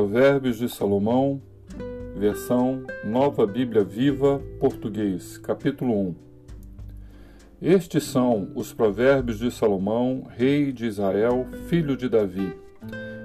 Provérbios 0.00 0.56
de 0.56 0.66
Salomão, 0.66 1.42
versão 2.16 2.86
Nova 3.04 3.46
Bíblia 3.46 3.84
Viva, 3.84 4.40
português, 4.58 5.36
capítulo 5.36 5.92
1. 5.92 6.14
Estes 7.60 8.04
são 8.04 8.50
os 8.54 8.72
Provérbios 8.72 9.38
de 9.38 9.50
Salomão, 9.50 10.26
rei 10.30 10.72
de 10.72 10.86
Israel, 10.86 11.46
filho 11.68 11.98
de 11.98 12.08
Davi, 12.08 12.50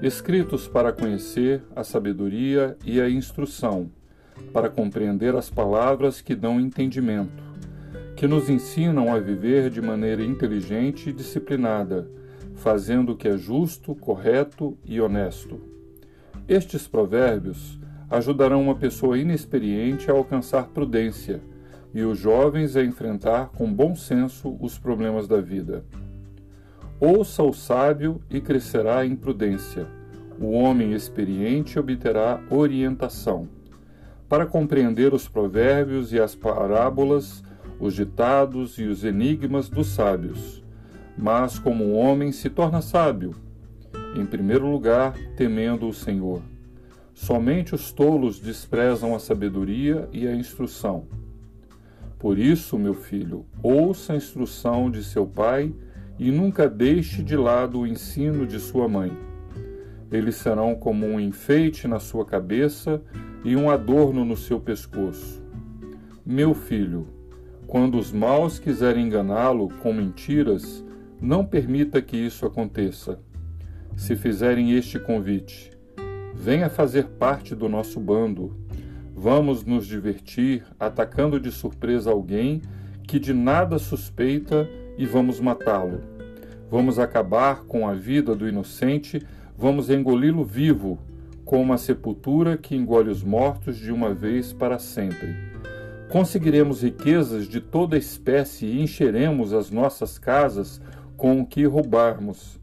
escritos 0.00 0.66
para 0.66 0.94
conhecer 0.94 1.62
a 1.76 1.84
sabedoria 1.84 2.74
e 2.86 3.02
a 3.02 3.10
instrução, 3.10 3.90
para 4.50 4.70
compreender 4.70 5.36
as 5.36 5.50
palavras 5.50 6.22
que 6.22 6.34
dão 6.34 6.58
entendimento, 6.58 7.44
que 8.16 8.26
nos 8.26 8.48
ensinam 8.48 9.12
a 9.12 9.18
viver 9.18 9.68
de 9.68 9.82
maneira 9.82 10.24
inteligente 10.24 11.10
e 11.10 11.12
disciplinada, 11.12 12.10
fazendo 12.54 13.12
o 13.12 13.16
que 13.16 13.28
é 13.28 13.36
justo, 13.36 13.94
correto 13.94 14.74
e 14.86 14.98
honesto 15.02 15.71
estes 16.48 16.86
provérbios 16.88 17.78
ajudarão 18.10 18.62
uma 18.62 18.74
pessoa 18.74 19.18
inexperiente 19.18 20.10
a 20.10 20.14
alcançar 20.14 20.68
prudência 20.68 21.40
e 21.94 22.02
os 22.02 22.18
jovens 22.18 22.76
a 22.76 22.84
enfrentar 22.84 23.50
com 23.50 23.72
bom 23.72 23.94
senso 23.94 24.56
os 24.60 24.78
problemas 24.78 25.28
da 25.28 25.40
vida. 25.40 25.84
Ouça 27.00 27.42
o 27.42 27.52
sábio 27.52 28.20
e 28.30 28.40
crescerá 28.40 29.04
em 29.04 29.16
prudência. 29.16 29.86
O 30.40 30.52
homem 30.52 30.92
experiente 30.92 31.78
obterá 31.78 32.40
orientação. 32.50 33.48
Para 34.28 34.46
compreender 34.46 35.12
os 35.12 35.28
provérbios 35.28 36.12
e 36.12 36.20
as 36.20 36.34
parábolas, 36.34 37.42
os 37.78 37.94
ditados 37.94 38.78
e 38.78 38.84
os 38.84 39.04
enigmas 39.04 39.68
dos 39.68 39.88
sábios. 39.88 40.62
Mas 41.18 41.58
como 41.58 41.84
o 41.84 41.92
homem 41.94 42.32
se 42.32 42.48
torna 42.48 42.80
sábio, 42.80 43.34
em 44.14 44.26
primeiro 44.26 44.70
lugar, 44.70 45.14
temendo 45.36 45.88
o 45.88 45.92
Senhor. 45.92 46.42
Somente 47.14 47.74
os 47.74 47.92
tolos 47.92 48.40
desprezam 48.40 49.14
a 49.14 49.18
sabedoria 49.18 50.08
e 50.12 50.26
a 50.26 50.34
instrução. 50.34 51.06
Por 52.18 52.38
isso, 52.38 52.78
meu 52.78 52.94
filho, 52.94 53.44
ouça 53.62 54.12
a 54.12 54.16
instrução 54.16 54.90
de 54.90 55.02
seu 55.02 55.26
pai 55.26 55.72
e 56.18 56.30
nunca 56.30 56.68
deixe 56.68 57.22
de 57.22 57.36
lado 57.36 57.80
o 57.80 57.86
ensino 57.86 58.46
de 58.46 58.60
sua 58.60 58.88
mãe. 58.88 59.12
Eles 60.10 60.36
serão 60.36 60.74
como 60.74 61.06
um 61.06 61.18
enfeite 61.18 61.88
na 61.88 61.98
sua 61.98 62.24
cabeça 62.24 63.02
e 63.44 63.56
um 63.56 63.70
adorno 63.70 64.24
no 64.24 64.36
seu 64.36 64.60
pescoço. 64.60 65.42
Meu 66.24 66.54
filho, 66.54 67.08
quando 67.66 67.98
os 67.98 68.12
maus 68.12 68.58
quiserem 68.58 69.06
enganá-lo 69.06 69.68
com 69.82 69.92
mentiras, 69.92 70.84
não 71.20 71.44
permita 71.44 72.00
que 72.00 72.16
isso 72.16 72.46
aconteça 72.46 73.18
se 73.96 74.16
fizerem 74.16 74.72
este 74.72 74.98
convite: 74.98 75.70
Venha 76.34 76.68
fazer 76.68 77.04
parte 77.04 77.54
do 77.54 77.68
nosso 77.68 78.00
bando. 78.00 78.56
Vamos 79.14 79.64
nos 79.64 79.86
divertir 79.86 80.64
atacando 80.80 81.38
de 81.38 81.52
surpresa 81.52 82.10
alguém 82.10 82.62
que 83.06 83.18
de 83.18 83.32
nada 83.32 83.78
suspeita 83.78 84.68
e 84.96 85.04
vamos 85.04 85.38
matá-lo. 85.38 86.00
Vamos 86.70 86.98
acabar 86.98 87.64
com 87.64 87.86
a 87.86 87.92
vida 87.92 88.34
do 88.34 88.48
inocente, 88.48 89.20
vamos 89.56 89.90
engoli-lo 89.90 90.42
vivo, 90.42 90.98
com 91.44 91.60
uma 91.60 91.76
sepultura 91.76 92.56
que 92.56 92.74
engole 92.74 93.10
os 93.10 93.22
mortos 93.22 93.76
de 93.76 93.92
uma 93.92 94.14
vez 94.14 94.52
para 94.52 94.78
sempre. 94.78 95.36
Conseguiremos 96.08 96.82
riquezas 96.82 97.46
de 97.46 97.60
toda 97.60 97.98
espécie 97.98 98.66
e 98.66 98.82
encheremos 98.82 99.52
as 99.52 99.70
nossas 99.70 100.18
casas 100.18 100.80
com 101.16 101.40
o 101.40 101.46
que 101.46 101.64
roubarmos. 101.64 102.61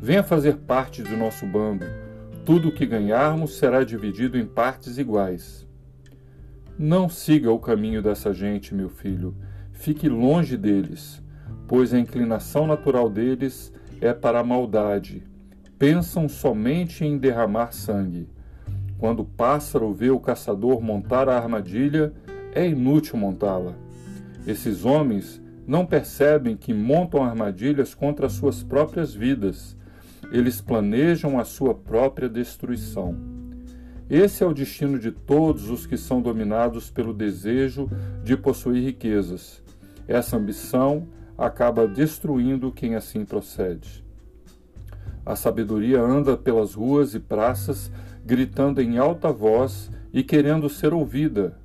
Venha 0.00 0.22
fazer 0.22 0.58
parte 0.58 1.02
do 1.02 1.16
nosso 1.16 1.46
bando. 1.46 1.86
Tudo 2.44 2.68
o 2.68 2.72
que 2.72 2.84
ganharmos 2.84 3.56
será 3.56 3.82
dividido 3.82 4.38
em 4.38 4.46
partes 4.46 4.98
iguais. 4.98 5.66
Não 6.78 7.08
siga 7.08 7.50
o 7.50 7.58
caminho 7.58 8.02
dessa 8.02 8.32
gente, 8.34 8.74
meu 8.74 8.90
filho. 8.90 9.34
Fique 9.72 10.08
longe 10.08 10.56
deles, 10.56 11.22
pois 11.66 11.94
a 11.94 11.98
inclinação 11.98 12.66
natural 12.66 13.08
deles 13.08 13.72
é 14.00 14.12
para 14.12 14.40
a 14.40 14.44
maldade. 14.44 15.22
Pensam 15.78 16.28
somente 16.28 17.04
em 17.04 17.16
derramar 17.16 17.72
sangue. 17.72 18.28
Quando 18.98 19.20
o 19.20 19.26
pássaro 19.26 19.92
vê 19.92 20.10
o 20.10 20.20
caçador 20.20 20.80
montar 20.80 21.28
a 21.28 21.36
armadilha, 21.36 22.12
é 22.54 22.68
inútil 22.68 23.16
montá-la. 23.16 23.74
Esses 24.46 24.84
homens 24.84 25.42
não 25.66 25.84
percebem 25.84 26.56
que 26.56 26.72
montam 26.72 27.24
armadilhas 27.24 27.94
contra 27.94 28.28
suas 28.28 28.62
próprias 28.62 29.14
vidas 29.14 29.76
eles 30.32 30.60
planejam 30.60 31.38
a 31.38 31.44
sua 31.44 31.74
própria 31.74 32.28
destruição. 32.28 33.16
Esse 34.08 34.44
é 34.44 34.46
o 34.46 34.54
destino 34.54 34.98
de 34.98 35.10
todos 35.10 35.68
os 35.68 35.86
que 35.86 35.96
são 35.96 36.22
dominados 36.22 36.90
pelo 36.90 37.12
desejo 37.12 37.90
de 38.22 38.36
possuir 38.36 38.84
riquezas. 38.84 39.62
Essa 40.06 40.36
ambição 40.36 41.08
acaba 41.36 41.88
destruindo 41.88 42.70
quem 42.70 42.94
assim 42.94 43.24
procede. 43.24 44.04
A 45.24 45.34
sabedoria 45.34 46.00
anda 46.00 46.36
pelas 46.36 46.74
ruas 46.74 47.14
e 47.14 47.18
praças, 47.18 47.90
gritando 48.24 48.80
em 48.80 48.96
alta 48.96 49.32
voz 49.32 49.90
e 50.12 50.22
querendo 50.22 50.68
ser 50.68 50.94
ouvida. 50.94 51.58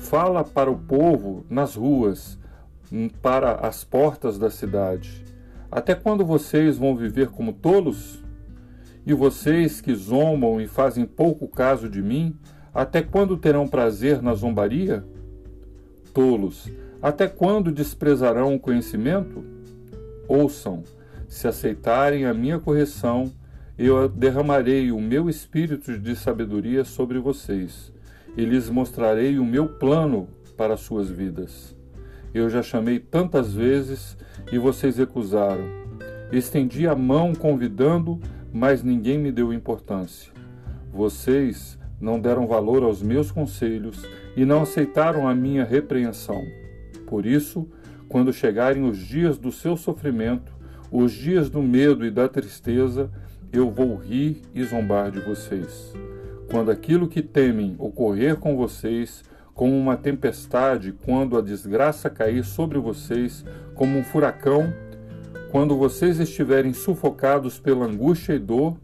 Fala 0.00 0.44
para 0.44 0.70
o 0.70 0.78
povo 0.78 1.46
nas 1.48 1.76
ruas, 1.76 2.38
para 3.22 3.54
as 3.66 3.82
portas 3.82 4.38
da 4.38 4.50
cidade. 4.50 5.24
Até 5.74 5.92
quando 5.92 6.24
vocês 6.24 6.78
vão 6.78 6.94
viver 6.94 7.30
como 7.30 7.52
tolos? 7.52 8.22
E 9.04 9.12
vocês 9.12 9.80
que 9.80 9.92
zombam 9.92 10.60
e 10.60 10.68
fazem 10.68 11.04
pouco 11.04 11.48
caso 11.48 11.88
de 11.88 12.00
mim, 12.00 12.38
até 12.72 13.02
quando 13.02 13.36
terão 13.36 13.66
prazer 13.66 14.22
na 14.22 14.34
zombaria? 14.34 15.04
Tolos, 16.14 16.70
até 17.02 17.26
quando 17.26 17.72
desprezarão 17.72 18.54
o 18.54 18.60
conhecimento? 18.60 19.44
Ouçam, 20.28 20.84
se 21.26 21.48
aceitarem 21.48 22.24
a 22.24 22.32
minha 22.32 22.60
correção, 22.60 23.32
eu 23.76 24.08
derramarei 24.08 24.92
o 24.92 25.00
meu 25.00 25.28
espírito 25.28 25.98
de 25.98 26.14
sabedoria 26.14 26.84
sobre 26.84 27.18
vocês 27.18 27.92
e 28.36 28.44
lhes 28.44 28.70
mostrarei 28.70 29.40
o 29.40 29.44
meu 29.44 29.66
plano 29.66 30.28
para 30.56 30.76
suas 30.76 31.10
vidas. 31.10 31.73
Eu 32.34 32.50
já 32.50 32.62
chamei 32.62 32.98
tantas 32.98 33.54
vezes 33.54 34.16
e 34.50 34.58
vocês 34.58 34.98
recusaram. 34.98 35.64
Estendi 36.32 36.88
a 36.88 36.96
mão 36.96 37.32
convidando, 37.32 38.18
mas 38.52 38.82
ninguém 38.82 39.16
me 39.16 39.30
deu 39.30 39.52
importância. 39.52 40.32
Vocês 40.92 41.78
não 42.00 42.18
deram 42.18 42.46
valor 42.46 42.82
aos 42.82 43.00
meus 43.00 43.30
conselhos 43.30 44.04
e 44.36 44.44
não 44.44 44.62
aceitaram 44.62 45.28
a 45.28 45.34
minha 45.34 45.64
repreensão. 45.64 46.42
Por 47.06 47.24
isso, 47.24 47.68
quando 48.08 48.32
chegarem 48.32 48.82
os 48.82 48.98
dias 48.98 49.38
do 49.38 49.52
seu 49.52 49.76
sofrimento, 49.76 50.52
os 50.90 51.12
dias 51.12 51.48
do 51.48 51.62
medo 51.62 52.04
e 52.04 52.10
da 52.10 52.28
tristeza, 52.28 53.10
eu 53.52 53.70
vou 53.70 53.96
rir 53.96 54.42
e 54.52 54.64
zombar 54.64 55.12
de 55.12 55.20
vocês. 55.20 55.92
Quando 56.50 56.70
aquilo 56.70 57.08
que 57.08 57.22
temem 57.22 57.76
ocorrer 57.78 58.36
com 58.36 58.56
vocês, 58.56 59.22
como 59.54 59.78
uma 59.78 59.96
tempestade 59.96 60.92
quando 60.92 61.38
a 61.38 61.40
desgraça 61.40 62.10
cair 62.10 62.44
sobre 62.44 62.78
vocês, 62.78 63.44
como 63.74 63.96
um 63.96 64.02
furacão, 64.02 64.74
quando 65.50 65.76
vocês 65.76 66.18
estiverem 66.18 66.72
sufocados 66.72 67.60
pela 67.60 67.86
angústia 67.86 68.34
e 68.34 68.38
dor, 68.40 68.76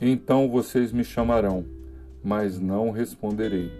então 0.00 0.50
vocês 0.50 0.92
me 0.92 1.04
chamarão, 1.04 1.64
mas 2.22 2.58
não 2.58 2.90
responderei. 2.90 3.70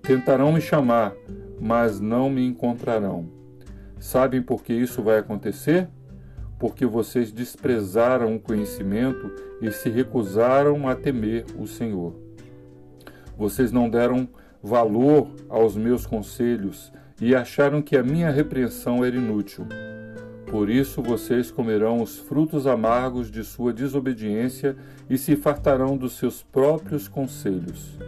Tentarão 0.00 0.52
me 0.52 0.60
chamar, 0.62 1.12
mas 1.60 2.00
não 2.00 2.30
me 2.30 2.46
encontrarão. 2.46 3.28
Sabem 3.98 4.40
por 4.40 4.62
que 4.62 4.72
isso 4.72 5.02
vai 5.02 5.18
acontecer? 5.18 5.88
Porque 6.58 6.86
vocês 6.86 7.30
desprezaram 7.30 8.34
o 8.34 8.40
conhecimento 8.40 9.30
e 9.60 9.70
se 9.70 9.90
recusaram 9.90 10.88
a 10.88 10.94
temer 10.94 11.44
o 11.58 11.66
Senhor. 11.66 12.14
Vocês 13.36 13.70
não 13.70 13.90
deram 13.90 14.26
valor 14.62 15.28
aos 15.48 15.76
meus 15.76 16.06
conselhos 16.06 16.92
e 17.20 17.34
acharam 17.34 17.82
que 17.82 17.96
a 17.96 18.02
minha 18.02 18.30
repreensão 18.30 19.04
era 19.04 19.16
inútil. 19.16 19.66
Por 20.50 20.70
isso 20.70 21.02
vocês 21.02 21.50
comerão 21.50 22.02
os 22.02 22.18
frutos 22.18 22.66
amargos 22.66 23.30
de 23.30 23.44
sua 23.44 23.72
desobediência 23.72 24.76
e 25.08 25.18
se 25.18 25.36
fartarão 25.36 25.96
dos 25.96 26.14
seus 26.14 26.42
próprios 26.42 27.06
conselhos. 27.06 27.98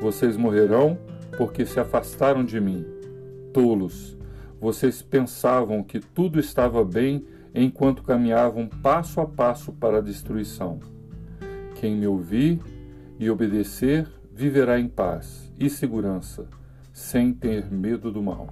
Vocês 0.00 0.36
morrerão 0.36 0.98
porque 1.36 1.66
se 1.66 1.78
afastaram 1.78 2.44
de 2.44 2.60
mim. 2.60 2.84
Tolos, 3.52 4.16
vocês 4.60 5.02
pensavam 5.02 5.82
que 5.82 6.00
tudo 6.00 6.40
estava 6.40 6.82
bem 6.84 7.26
enquanto 7.54 8.02
caminhavam 8.02 8.68
passo 8.68 9.20
a 9.20 9.26
passo 9.26 9.72
para 9.72 9.98
a 9.98 10.02
destruição. 10.02 10.80
Quem 11.74 11.96
me 11.96 12.06
ouvir 12.06 12.58
e 13.18 13.28
obedecer 13.28 14.08
viverá 14.34 14.80
em 14.80 14.88
paz 14.88 15.52
e 15.58 15.68
segurança, 15.68 16.46
sem 16.92 17.32
ter 17.32 17.70
medo 17.70 18.10
do 18.10 18.22
mal. 18.22 18.48